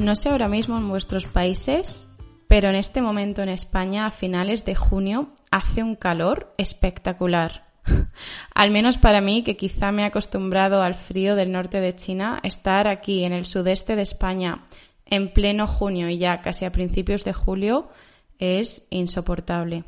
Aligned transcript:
No 0.00 0.16
sé 0.16 0.30
ahora 0.30 0.48
mismo 0.48 0.78
en 0.78 0.88
vuestros 0.88 1.26
países, 1.26 2.08
pero 2.48 2.70
en 2.70 2.74
este 2.74 3.02
momento 3.02 3.42
en 3.42 3.50
España, 3.50 4.06
a 4.06 4.10
finales 4.10 4.64
de 4.64 4.74
junio, 4.74 5.34
hace 5.50 5.82
un 5.82 5.94
calor 5.94 6.54
espectacular. 6.56 7.66
al 8.54 8.70
menos 8.70 8.96
para 8.96 9.20
mí, 9.20 9.42
que 9.42 9.58
quizá 9.58 9.92
me 9.92 10.02
he 10.02 10.06
acostumbrado 10.06 10.82
al 10.82 10.94
frío 10.94 11.36
del 11.36 11.52
norte 11.52 11.82
de 11.82 11.94
China, 11.94 12.40
estar 12.44 12.88
aquí 12.88 13.24
en 13.24 13.34
el 13.34 13.44
sudeste 13.44 13.94
de 13.94 14.00
España 14.00 14.64
en 15.04 15.34
pleno 15.34 15.66
junio 15.66 16.08
y 16.08 16.16
ya 16.16 16.40
casi 16.40 16.64
a 16.64 16.72
principios 16.72 17.24
de 17.24 17.34
julio 17.34 17.90
es 18.38 18.86
insoportable. 18.88 19.84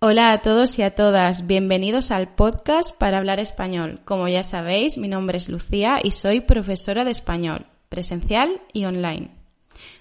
Hola 0.00 0.32
a 0.32 0.40
todos 0.40 0.78
y 0.78 0.82
a 0.82 0.94
todas, 0.94 1.46
bienvenidos 1.46 2.10
al 2.10 2.34
podcast 2.34 2.96
para 2.98 3.18
hablar 3.18 3.40
español. 3.40 4.00
Como 4.06 4.26
ya 4.26 4.42
sabéis, 4.42 4.96
mi 4.96 5.08
nombre 5.08 5.36
es 5.36 5.50
Lucía 5.50 5.98
y 6.02 6.12
soy 6.12 6.40
profesora 6.40 7.04
de 7.04 7.10
español, 7.10 7.66
presencial 7.94 8.60
y 8.72 8.86
online. 8.86 9.30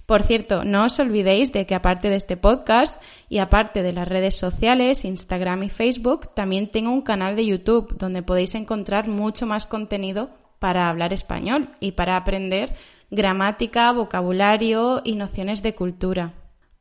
Por 0.07 0.23
cierto, 0.23 0.63
no 0.63 0.85
os 0.85 0.97
olvidéis 0.99 1.53
de 1.53 1.67
que 1.67 1.75
aparte 1.75 2.09
de 2.09 2.15
este 2.15 2.37
podcast 2.37 2.99
y 3.29 3.37
aparte 3.37 3.83
de 3.83 3.93
las 3.93 4.07
redes 4.07 4.35
sociales, 4.35 5.05
Instagram 5.05 5.61
y 5.61 5.69
Facebook, 5.69 6.33
también 6.33 6.71
tengo 6.71 6.89
un 6.89 7.03
canal 7.03 7.35
de 7.35 7.45
YouTube 7.45 7.95
donde 7.99 8.23
podéis 8.23 8.55
encontrar 8.55 9.07
mucho 9.07 9.45
más 9.45 9.67
contenido 9.67 10.31
para 10.57 10.89
hablar 10.89 11.13
español 11.13 11.69
y 11.79 11.91
para 11.91 12.17
aprender 12.17 12.75
gramática, 13.11 13.91
vocabulario 13.91 15.01
y 15.03 15.13
nociones 15.13 15.61
de 15.61 15.75
cultura. 15.75 16.33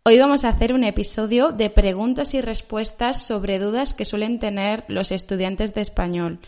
Hoy 0.04 0.18
vamos 0.18 0.44
a 0.44 0.48
hacer 0.48 0.72
un 0.72 0.82
episodio 0.82 1.52
de 1.52 1.70
preguntas 1.70 2.34
y 2.34 2.40
respuestas 2.40 3.24
sobre 3.24 3.58
dudas 3.58 3.94
que 3.94 4.04
suelen 4.04 4.40
tener 4.40 4.84
los 4.88 5.12
estudiantes 5.12 5.74
de 5.74 5.82
español, 5.82 6.40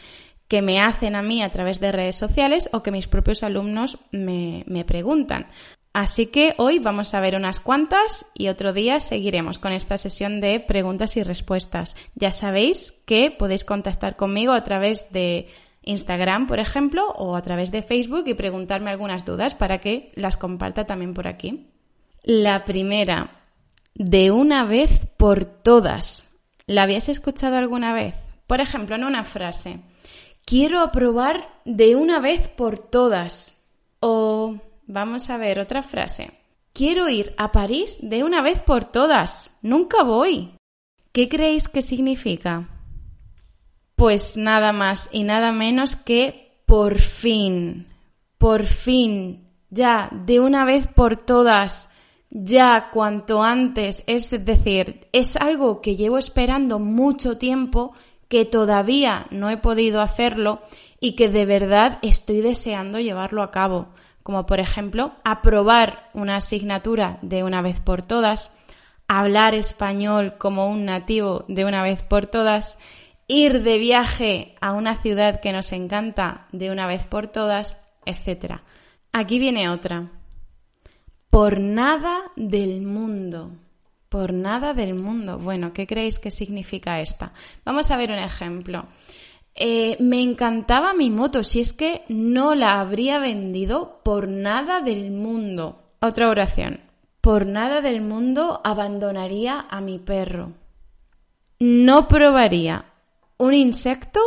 que 0.48 0.62
me 0.62 0.80
hacen 0.80 1.16
a 1.16 1.22
mí 1.22 1.42
a 1.42 1.50
través 1.50 1.80
de 1.80 1.92
redes 1.92 2.16
sociales 2.16 2.68
o 2.72 2.82
que 2.82 2.90
mis 2.90 3.08
propios 3.08 3.42
alumnos 3.42 3.98
me, 4.10 4.64
me 4.66 4.84
preguntan. 4.84 5.46
Así 5.94 6.26
que 6.26 6.54
hoy 6.58 6.80
vamos 6.80 7.14
a 7.14 7.20
ver 7.20 7.36
unas 7.36 7.60
cuantas 7.60 8.26
y 8.34 8.48
otro 8.48 8.72
día 8.72 8.98
seguiremos 8.98 9.58
con 9.58 9.72
esta 9.72 9.96
sesión 9.96 10.40
de 10.40 10.58
preguntas 10.58 11.16
y 11.16 11.22
respuestas. 11.22 11.94
Ya 12.16 12.32
sabéis 12.32 12.90
que 13.06 13.30
podéis 13.30 13.64
contactar 13.64 14.16
conmigo 14.16 14.52
a 14.52 14.64
través 14.64 15.12
de 15.12 15.46
Instagram, 15.82 16.48
por 16.48 16.58
ejemplo, 16.58 17.06
o 17.16 17.36
a 17.36 17.42
través 17.42 17.70
de 17.70 17.82
Facebook 17.82 18.24
y 18.26 18.34
preguntarme 18.34 18.90
algunas 18.90 19.24
dudas 19.24 19.54
para 19.54 19.78
que 19.78 20.10
las 20.16 20.36
comparta 20.36 20.84
también 20.84 21.14
por 21.14 21.28
aquí. 21.28 21.70
La 22.24 22.64
primera, 22.64 23.42
de 23.94 24.32
una 24.32 24.64
vez 24.64 25.06
por 25.16 25.44
todas. 25.44 26.28
¿La 26.66 26.82
habías 26.82 27.08
escuchado 27.08 27.56
alguna 27.56 27.92
vez? 27.92 28.16
Por 28.48 28.60
ejemplo, 28.60 28.96
en 28.96 29.04
una 29.04 29.22
frase. 29.22 29.78
Quiero 30.44 30.80
aprobar 30.80 31.48
de 31.64 31.96
una 31.96 32.20
vez 32.20 32.48
por 32.48 32.78
todas. 32.78 33.64
O 34.00 34.56
vamos 34.86 35.30
a 35.30 35.38
ver 35.38 35.58
otra 35.58 35.82
frase. 35.82 36.32
Quiero 36.72 37.08
ir 37.08 37.34
a 37.38 37.52
París 37.52 37.98
de 38.02 38.24
una 38.24 38.42
vez 38.42 38.60
por 38.60 38.84
todas. 38.84 39.56
Nunca 39.62 40.02
voy. 40.02 40.56
¿Qué 41.12 41.28
creéis 41.28 41.68
que 41.68 41.82
significa? 41.82 42.68
Pues 43.94 44.36
nada 44.36 44.72
más 44.72 45.08
y 45.12 45.22
nada 45.22 45.52
menos 45.52 45.96
que 45.96 46.60
por 46.66 46.98
fin. 46.98 47.86
Por 48.36 48.64
fin. 48.64 49.48
Ya, 49.70 50.10
de 50.12 50.40
una 50.40 50.64
vez 50.64 50.86
por 50.86 51.16
todas 51.16 51.90
ya 52.34 52.90
cuanto 52.92 53.44
antes, 53.44 54.02
es 54.08 54.44
decir, 54.44 55.06
es 55.12 55.36
algo 55.36 55.80
que 55.80 55.94
llevo 55.94 56.18
esperando 56.18 56.80
mucho 56.80 57.38
tiempo, 57.38 57.92
que 58.28 58.44
todavía 58.44 59.26
no 59.30 59.50
he 59.50 59.56
podido 59.56 60.00
hacerlo 60.00 60.62
y 61.00 61.16
que 61.16 61.28
de 61.28 61.46
verdad 61.46 61.98
estoy 62.02 62.40
deseando 62.40 62.98
llevarlo 62.98 63.42
a 63.42 63.50
cabo, 63.50 63.88
como 64.22 64.46
por 64.46 64.60
ejemplo 64.60 65.12
aprobar 65.24 66.10
una 66.14 66.36
asignatura 66.36 67.18
de 67.22 67.42
una 67.42 67.60
vez 67.62 67.80
por 67.80 68.02
todas, 68.02 68.52
hablar 69.06 69.54
español 69.54 70.34
como 70.38 70.66
un 70.66 70.84
nativo 70.84 71.44
de 71.48 71.64
una 71.64 71.82
vez 71.82 72.02
por 72.02 72.26
todas, 72.26 72.78
ir 73.28 73.62
de 73.62 73.78
viaje 73.78 74.54
a 74.60 74.72
una 74.72 74.96
ciudad 74.96 75.40
que 75.40 75.52
nos 75.52 75.72
encanta 75.72 76.46
de 76.52 76.70
una 76.70 76.86
vez 76.86 77.04
por 77.04 77.28
todas, 77.28 77.82
etc. 78.06 78.60
Aquí 79.12 79.38
viene 79.38 79.68
otra 79.68 80.10
por 81.34 81.58
nada 81.58 82.30
del 82.36 82.82
mundo. 82.82 83.50
Por 84.14 84.32
nada 84.32 84.74
del 84.74 84.94
mundo. 84.94 85.38
Bueno, 85.38 85.72
¿qué 85.72 85.88
creéis 85.88 86.20
que 86.20 86.30
significa 86.30 87.00
esta? 87.00 87.32
Vamos 87.64 87.90
a 87.90 87.96
ver 87.96 88.12
un 88.12 88.20
ejemplo. 88.20 88.86
Eh, 89.56 89.96
me 89.98 90.22
encantaba 90.22 90.94
mi 90.94 91.10
moto, 91.10 91.42
si 91.42 91.58
es 91.58 91.72
que 91.72 92.04
no 92.08 92.54
la 92.54 92.78
habría 92.78 93.18
vendido 93.18 94.02
por 94.04 94.28
nada 94.28 94.80
del 94.80 95.10
mundo. 95.10 95.82
Otra 96.00 96.28
oración. 96.28 96.78
Por 97.20 97.44
nada 97.46 97.80
del 97.80 98.02
mundo 98.02 98.60
abandonaría 98.62 99.66
a 99.68 99.80
mi 99.80 99.98
perro. 99.98 100.52
No 101.58 102.06
probaría 102.06 102.84
un 103.36 103.52
insecto 103.52 104.20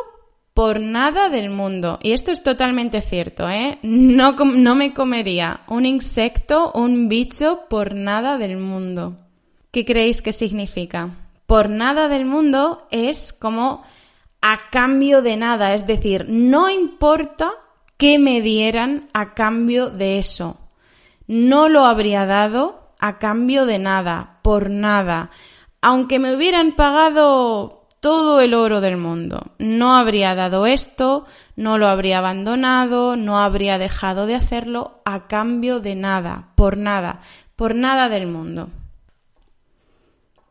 por 0.53 0.81
nada 0.81 1.29
del 1.29 1.49
mundo. 1.49 1.97
Y 2.03 2.11
esto 2.11 2.33
es 2.33 2.43
totalmente 2.43 2.99
cierto, 2.99 3.47
¿eh? 3.47 3.79
No, 3.83 4.33
no 4.33 4.75
me 4.75 4.93
comería 4.93 5.61
un 5.69 5.85
insecto, 5.85 6.73
un 6.75 7.07
bicho 7.07 7.61
por 7.69 7.95
nada 7.95 8.37
del 8.37 8.57
mundo. 8.57 9.23
¿Qué 9.71 9.85
creéis 9.85 10.21
que 10.21 10.33
significa? 10.33 11.09
Por 11.45 11.69
nada 11.69 12.07
del 12.07 12.25
mundo 12.25 12.87
es 12.91 13.33
como 13.33 13.83
a 14.41 14.69
cambio 14.71 15.21
de 15.21 15.37
nada, 15.37 15.73
es 15.73 15.87
decir, 15.87 16.25
no 16.29 16.69
importa 16.69 17.51
qué 17.97 18.19
me 18.19 18.41
dieran 18.41 19.09
a 19.13 19.33
cambio 19.33 19.89
de 19.89 20.19
eso. 20.19 20.57
No 21.27 21.69
lo 21.69 21.85
habría 21.85 22.25
dado 22.25 22.93
a 22.99 23.17
cambio 23.17 23.65
de 23.65 23.79
nada, 23.79 24.39
por 24.41 24.69
nada. 24.69 25.31
Aunque 25.81 26.19
me 26.19 26.35
hubieran 26.35 26.75
pagado 26.75 27.87
todo 27.99 28.41
el 28.41 28.53
oro 28.53 28.81
del 28.81 28.97
mundo. 28.97 29.51
No 29.59 29.95
habría 29.95 30.35
dado 30.35 30.65
esto, 30.65 31.25
no 31.55 31.77
lo 31.77 31.87
habría 31.87 32.19
abandonado, 32.19 33.15
no 33.15 33.39
habría 33.39 33.77
dejado 33.77 34.25
de 34.25 34.35
hacerlo 34.35 35.01
a 35.05 35.27
cambio 35.27 35.79
de 35.79 35.95
nada, 35.95 36.49
por 36.55 36.77
nada, 36.77 37.21
por 37.55 37.75
nada 37.75 38.09
del 38.09 38.27
mundo. 38.27 38.69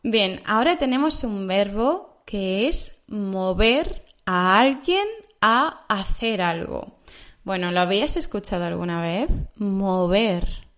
Bien, 0.09 0.41
ahora 0.47 0.79
tenemos 0.79 1.25
un 1.25 1.49
verbo 1.49 2.23
que 2.25 2.69
es 2.69 3.03
mover 3.09 4.05
a 4.25 4.61
alguien 4.61 5.05
a 5.41 5.85
hacer 5.89 6.43
algo. 6.43 7.01
Bueno, 7.43 7.73
¿lo 7.73 7.81
habías 7.81 8.17
escuchado 8.17 8.67
alguna 8.67 9.03
vez? 9.03 9.29
Mover. 9.57 10.69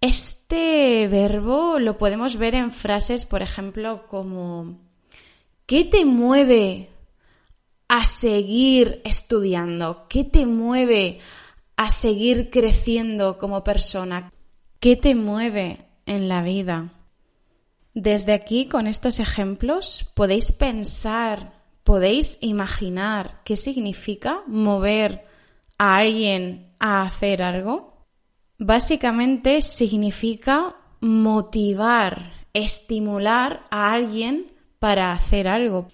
Este 0.00 1.08
verbo 1.08 1.80
lo 1.80 1.98
podemos 1.98 2.36
ver 2.36 2.54
en 2.54 2.70
frases, 2.70 3.24
por 3.24 3.42
ejemplo, 3.42 4.06
como 4.06 4.78
¿Qué 5.66 5.82
te 5.82 6.04
mueve 6.04 6.88
a 7.88 8.04
seguir 8.04 9.02
estudiando? 9.04 10.06
¿Qué 10.08 10.22
te 10.22 10.46
mueve 10.46 11.18
a 11.76 11.90
seguir 11.90 12.50
creciendo 12.50 13.36
como 13.36 13.64
persona? 13.64 14.32
¿Qué 14.78 14.94
te 14.94 15.16
mueve 15.16 15.88
en 16.06 16.28
la 16.28 16.42
vida? 16.42 16.92
Desde 17.96 18.34
aquí, 18.34 18.66
con 18.66 18.86
estos 18.88 19.20
ejemplos, 19.20 20.12
podéis 20.14 20.52
pensar, 20.52 21.54
podéis 21.82 22.36
imaginar 22.42 23.40
qué 23.42 23.56
significa 23.56 24.42
mover 24.46 25.24
a 25.78 25.96
alguien 25.96 26.74
a 26.78 27.04
hacer 27.04 27.42
algo. 27.42 28.04
Básicamente 28.58 29.62
significa 29.62 30.76
motivar, 31.00 32.34
estimular 32.52 33.64
a 33.70 33.92
alguien 33.92 34.52
para 34.78 35.12
hacer 35.12 35.48
algo. 35.48 35.88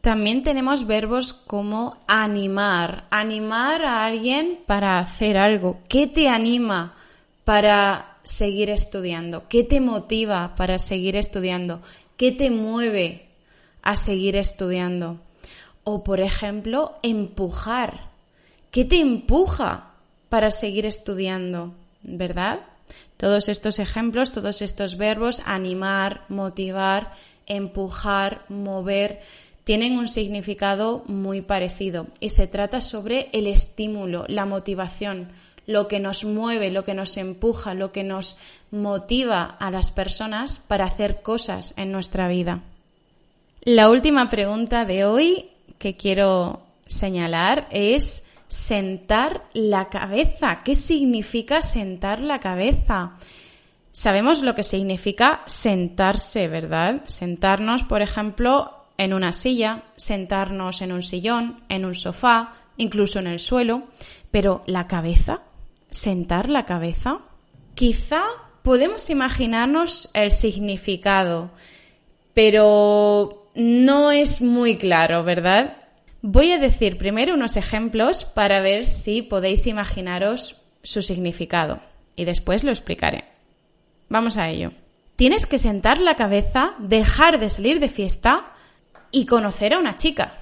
También 0.00 0.44
tenemos 0.44 0.86
verbos 0.86 1.32
como 1.32 1.96
animar, 2.06 3.08
animar 3.10 3.84
a 3.84 4.04
alguien 4.04 4.60
para 4.64 5.00
hacer 5.00 5.36
algo. 5.36 5.80
¿Qué 5.88 6.06
te 6.06 6.28
anima 6.28 6.94
para 7.42 8.07
seguir 8.28 8.70
estudiando? 8.70 9.48
¿Qué 9.48 9.64
te 9.64 9.80
motiva 9.80 10.54
para 10.56 10.78
seguir 10.78 11.16
estudiando? 11.16 11.80
¿Qué 12.16 12.32
te 12.32 12.50
mueve 12.50 13.26
a 13.82 13.96
seguir 13.96 14.36
estudiando? 14.36 15.18
O, 15.84 16.04
por 16.04 16.20
ejemplo, 16.20 16.98
empujar. 17.02 18.10
¿Qué 18.70 18.84
te 18.84 19.00
empuja 19.00 19.92
para 20.28 20.50
seguir 20.50 20.84
estudiando? 20.84 21.72
¿Verdad? 22.02 22.60
Todos 23.16 23.48
estos 23.48 23.78
ejemplos, 23.78 24.30
todos 24.30 24.62
estos 24.62 24.96
verbos, 24.96 25.42
animar, 25.44 26.24
motivar, 26.28 27.14
empujar, 27.46 28.44
mover, 28.48 29.20
tienen 29.64 29.98
un 29.98 30.08
significado 30.08 31.02
muy 31.06 31.40
parecido 31.40 32.06
y 32.20 32.30
se 32.30 32.46
trata 32.46 32.80
sobre 32.80 33.28
el 33.32 33.46
estímulo, 33.46 34.24
la 34.28 34.46
motivación, 34.46 35.28
lo 35.68 35.86
que 35.86 36.00
nos 36.00 36.24
mueve, 36.24 36.70
lo 36.70 36.82
que 36.82 36.94
nos 36.94 37.18
empuja, 37.18 37.74
lo 37.74 37.92
que 37.92 38.02
nos 38.02 38.38
motiva 38.70 39.44
a 39.44 39.70
las 39.70 39.90
personas 39.90 40.60
para 40.66 40.86
hacer 40.86 41.20
cosas 41.20 41.74
en 41.76 41.92
nuestra 41.92 42.26
vida. 42.26 42.62
La 43.60 43.90
última 43.90 44.30
pregunta 44.30 44.86
de 44.86 45.04
hoy 45.04 45.50
que 45.76 45.94
quiero 45.94 46.62
señalar 46.86 47.68
es 47.70 48.26
sentar 48.48 49.44
la 49.52 49.90
cabeza. 49.90 50.62
¿Qué 50.64 50.74
significa 50.74 51.60
sentar 51.60 52.20
la 52.20 52.40
cabeza? 52.40 53.18
Sabemos 53.92 54.40
lo 54.40 54.54
que 54.54 54.62
significa 54.64 55.42
sentarse, 55.44 56.48
¿verdad? 56.48 57.02
Sentarnos, 57.04 57.82
por 57.82 58.00
ejemplo, 58.00 58.72
en 58.96 59.12
una 59.12 59.32
silla, 59.32 59.82
sentarnos 59.96 60.80
en 60.80 60.92
un 60.92 61.02
sillón, 61.02 61.60
en 61.68 61.84
un 61.84 61.94
sofá, 61.94 62.54
incluso 62.78 63.18
en 63.18 63.26
el 63.26 63.38
suelo, 63.38 63.82
pero 64.30 64.62
la 64.66 64.86
cabeza, 64.86 65.42
sentar 65.90 66.48
la 66.48 66.64
cabeza, 66.64 67.20
quizá 67.74 68.22
podemos 68.62 69.10
imaginarnos 69.10 70.10
el 70.14 70.30
significado, 70.30 71.50
pero 72.34 73.50
no 73.54 74.10
es 74.10 74.42
muy 74.42 74.76
claro, 74.76 75.24
¿verdad? 75.24 75.76
Voy 76.22 76.52
a 76.52 76.58
decir 76.58 76.98
primero 76.98 77.34
unos 77.34 77.56
ejemplos 77.56 78.24
para 78.24 78.60
ver 78.60 78.86
si 78.86 79.22
podéis 79.22 79.66
imaginaros 79.66 80.56
su 80.82 81.02
significado 81.02 81.80
y 82.16 82.24
después 82.24 82.64
lo 82.64 82.70
explicaré. 82.70 83.24
Vamos 84.08 84.36
a 84.36 84.48
ello. 84.48 84.72
Tienes 85.16 85.46
que 85.46 85.58
sentar 85.58 86.00
la 86.00 86.16
cabeza, 86.16 86.74
dejar 86.78 87.40
de 87.40 87.50
salir 87.50 87.80
de 87.80 87.88
fiesta 87.88 88.52
y 89.10 89.26
conocer 89.26 89.74
a 89.74 89.78
una 89.78 89.96
chica. 89.96 90.37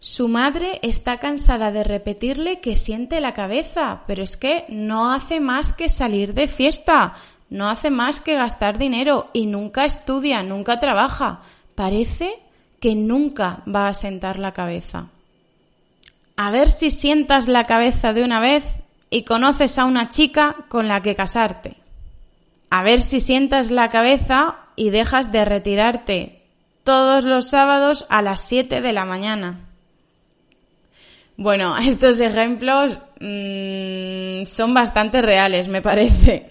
Su 0.00 0.28
madre 0.28 0.78
está 0.82 1.18
cansada 1.18 1.72
de 1.72 1.82
repetirle 1.82 2.60
que 2.60 2.76
siente 2.76 3.20
la 3.20 3.34
cabeza, 3.34 4.02
pero 4.06 4.22
es 4.22 4.36
que 4.36 4.64
no 4.68 5.12
hace 5.12 5.40
más 5.40 5.72
que 5.72 5.88
salir 5.88 6.34
de 6.34 6.46
fiesta, 6.46 7.14
no 7.50 7.68
hace 7.68 7.90
más 7.90 8.20
que 8.20 8.36
gastar 8.36 8.78
dinero 8.78 9.28
y 9.32 9.46
nunca 9.46 9.84
estudia, 9.84 10.44
nunca 10.44 10.78
trabaja. 10.78 11.40
Parece 11.74 12.30
que 12.78 12.94
nunca 12.94 13.62
va 13.66 13.88
a 13.88 13.94
sentar 13.94 14.38
la 14.38 14.52
cabeza. 14.52 15.08
A 16.36 16.52
ver 16.52 16.70
si 16.70 16.92
sientas 16.92 17.48
la 17.48 17.64
cabeza 17.64 18.12
de 18.12 18.22
una 18.22 18.38
vez 18.38 18.64
y 19.10 19.24
conoces 19.24 19.78
a 19.78 19.84
una 19.84 20.10
chica 20.10 20.54
con 20.68 20.86
la 20.86 21.02
que 21.02 21.16
casarte. 21.16 21.74
A 22.70 22.84
ver 22.84 23.02
si 23.02 23.20
sientas 23.20 23.72
la 23.72 23.88
cabeza 23.88 24.56
y 24.76 24.90
dejas 24.90 25.32
de 25.32 25.44
retirarte 25.44 26.42
todos 26.84 27.24
los 27.24 27.48
sábados 27.48 28.06
a 28.10 28.22
las 28.22 28.42
7 28.42 28.80
de 28.80 28.92
la 28.92 29.04
mañana. 29.04 29.67
Bueno, 31.38 31.78
estos 31.78 32.20
ejemplos 32.20 32.98
mmm, 33.20 34.44
son 34.44 34.74
bastante 34.74 35.22
reales, 35.22 35.68
me 35.68 35.80
parece. 35.80 36.50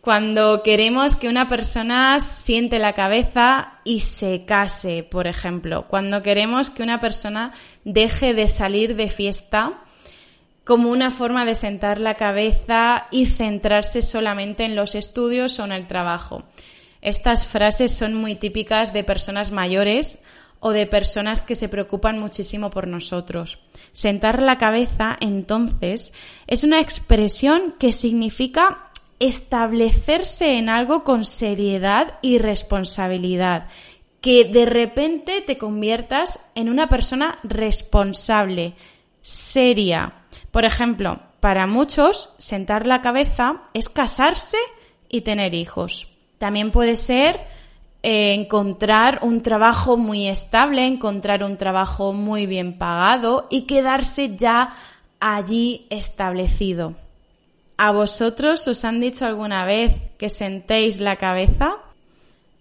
Cuando 0.00 0.64
queremos 0.64 1.14
que 1.14 1.28
una 1.28 1.46
persona 1.46 2.18
siente 2.18 2.80
la 2.80 2.94
cabeza 2.94 3.74
y 3.84 4.00
se 4.00 4.44
case, 4.44 5.04
por 5.04 5.28
ejemplo. 5.28 5.86
Cuando 5.86 6.22
queremos 6.22 6.70
que 6.70 6.82
una 6.82 6.98
persona 6.98 7.52
deje 7.84 8.34
de 8.34 8.48
salir 8.48 8.96
de 8.96 9.10
fiesta 9.10 9.84
como 10.64 10.88
una 10.90 11.10
forma 11.10 11.44
de 11.44 11.54
sentar 11.54 12.00
la 12.00 12.14
cabeza 12.14 13.06
y 13.10 13.26
centrarse 13.26 14.00
solamente 14.00 14.64
en 14.64 14.74
los 14.74 14.94
estudios 14.94 15.58
o 15.60 15.66
en 15.66 15.72
el 15.72 15.86
trabajo. 15.86 16.42
Estas 17.02 17.46
frases 17.46 17.92
son 17.92 18.14
muy 18.14 18.34
típicas 18.34 18.92
de 18.92 19.04
personas 19.04 19.50
mayores 19.50 20.20
o 20.64 20.70
de 20.70 20.86
personas 20.86 21.42
que 21.42 21.56
se 21.56 21.68
preocupan 21.68 22.20
muchísimo 22.20 22.70
por 22.70 22.86
nosotros. 22.86 23.58
Sentar 23.92 24.40
la 24.40 24.58
cabeza, 24.58 25.16
entonces, 25.20 26.14
es 26.46 26.62
una 26.62 26.80
expresión 26.80 27.74
que 27.80 27.90
significa 27.90 28.92
establecerse 29.18 30.58
en 30.58 30.68
algo 30.68 31.02
con 31.02 31.24
seriedad 31.24 32.18
y 32.22 32.38
responsabilidad, 32.38 33.66
que 34.20 34.44
de 34.44 34.64
repente 34.64 35.40
te 35.40 35.58
conviertas 35.58 36.38
en 36.54 36.68
una 36.68 36.88
persona 36.88 37.40
responsable, 37.42 38.74
seria. 39.20 40.14
Por 40.52 40.64
ejemplo, 40.64 41.20
para 41.40 41.66
muchos, 41.66 42.30
sentar 42.38 42.86
la 42.86 43.02
cabeza 43.02 43.62
es 43.74 43.88
casarse 43.88 44.58
y 45.08 45.22
tener 45.22 45.54
hijos. 45.54 46.06
También 46.38 46.70
puede 46.70 46.94
ser 46.94 47.40
eh, 48.02 48.34
encontrar 48.34 49.20
un 49.22 49.42
trabajo 49.42 49.96
muy 49.96 50.26
estable, 50.26 50.86
encontrar 50.86 51.44
un 51.44 51.56
trabajo 51.56 52.12
muy 52.12 52.46
bien 52.46 52.76
pagado 52.78 53.46
y 53.50 53.62
quedarse 53.62 54.36
ya 54.36 54.74
allí 55.20 55.86
establecido. 55.90 56.94
¿A 57.76 57.92
vosotros 57.92 58.66
os 58.68 58.84
han 58.84 59.00
dicho 59.00 59.24
alguna 59.24 59.64
vez 59.64 59.94
que 60.18 60.30
sentéis 60.30 61.00
la 61.00 61.16
cabeza? 61.16 61.76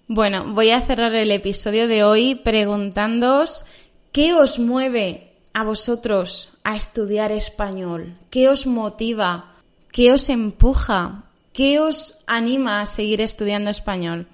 Bueno, 0.07 0.53
voy 0.53 0.71
a 0.71 0.81
cerrar 0.81 1.15
el 1.15 1.31
episodio 1.31 1.87
de 1.87 2.03
hoy 2.03 2.35
preguntándoos 2.35 3.65
qué 4.11 4.33
os 4.33 4.59
mueve 4.59 5.31
a 5.53 5.63
vosotros 5.63 6.49
a 6.63 6.75
estudiar 6.75 7.31
español, 7.31 8.17
qué 8.29 8.49
os 8.49 8.67
motiva, 8.67 9.53
qué 9.91 10.11
os 10.11 10.29
empuja, 10.29 11.23
qué 11.53 11.79
os 11.79 12.23
anima 12.27 12.81
a 12.81 12.85
seguir 12.85 13.21
estudiando 13.21 13.69
español. 13.69 14.27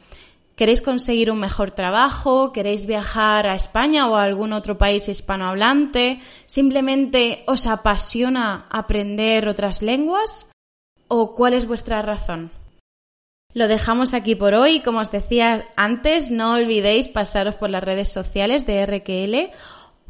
¿Queréis 0.57 0.81
conseguir 0.81 1.29
un 1.29 1.39
mejor 1.39 1.69
trabajo? 1.69 2.51
¿Queréis 2.51 2.87
viajar 2.87 3.45
a 3.45 3.53
España 3.53 4.09
o 4.09 4.15
a 4.15 4.23
algún 4.23 4.53
otro 4.53 4.75
país 4.75 5.07
hispanohablante? 5.07 6.17
¿Simplemente 6.47 7.43
os 7.45 7.67
apasiona 7.67 8.65
aprender 8.71 9.47
otras 9.47 9.83
lenguas? 9.83 10.49
¿O 11.07 11.35
cuál 11.35 11.53
es 11.53 11.67
vuestra 11.67 12.01
razón? 12.01 12.49
Lo 13.53 13.67
dejamos 13.67 14.15
aquí 14.15 14.33
por 14.33 14.55
hoy. 14.55 14.79
Como 14.79 14.97
os 14.97 15.11
decía 15.11 15.65
antes, 15.75 16.31
no 16.31 16.53
olvidéis 16.53 17.07
pasaros 17.07 17.53
por 17.53 17.69
las 17.69 17.83
redes 17.83 18.11
sociales 18.11 18.65
de 18.65 18.83
RQL, 18.83 19.53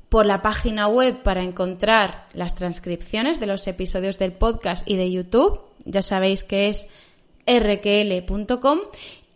por 0.08 0.26
la 0.26 0.42
página 0.42 0.88
web 0.88 1.24
para 1.24 1.44
encontrar 1.44 2.26
las 2.34 2.56
transcripciones 2.56 3.42
de 3.42 3.48
los 3.48 3.68
episodios 3.68 4.18
del 4.18 4.32
podcast 4.32 4.90
y 4.90 4.96
de 4.96 5.12
YouTube. 5.12 5.60
Ya 5.84 6.02
sabéis 6.02 6.46
que 6.46 6.70
es 6.70 6.88
rql.com 7.46 8.80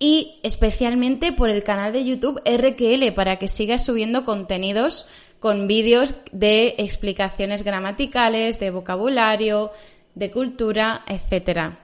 y 0.02 0.40
especialmente 0.42 1.32
por 1.32 1.52
el 1.52 1.64
canal 1.64 1.94
de 1.94 2.04
YouTube 2.04 2.42
RQL 2.44 3.14
para 3.14 3.38
que 3.38 3.48
sigas 3.48 3.86
subiendo 3.86 4.26
contenidos 4.26 5.06
con 5.40 5.68
vídeos 5.68 6.16
de 6.32 6.74
explicaciones 6.80 7.64
gramaticales, 7.64 8.60
de 8.60 8.72
vocabulario, 8.72 9.72
de 10.16 10.32
cultura, 10.32 11.06
etc. 11.08 11.76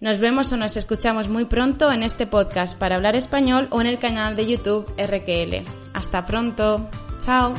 Nos 0.00 0.20
vemos 0.20 0.52
o 0.52 0.56
nos 0.56 0.76
escuchamos 0.76 1.28
muy 1.28 1.46
pronto 1.46 1.90
en 1.90 2.04
este 2.04 2.28
podcast 2.28 2.78
para 2.78 2.94
hablar 2.94 3.16
español 3.16 3.66
o 3.70 3.80
en 3.80 3.88
el 3.88 3.98
canal 3.98 4.36
de 4.36 4.46
YouTube 4.46 4.86
RQL. 4.96 5.68
Hasta 5.94 6.24
pronto. 6.24 6.88
Chao. 7.24 7.54